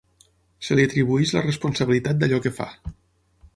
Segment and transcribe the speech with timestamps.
[0.67, 2.71] Se li atribueix la responsabilitat d'allò que fa.